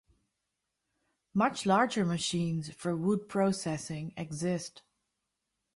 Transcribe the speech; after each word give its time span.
Much 1.31 1.63
larger 1.63 2.03
machines 2.03 2.71
for 2.71 2.95
wood 2.95 3.29
processing 3.29 4.13
exist. 4.17 4.81